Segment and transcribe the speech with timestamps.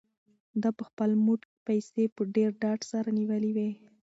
[0.61, 3.69] ده په خپل موټ کې پیسې په ډېر ډاډ سره نیولې وې.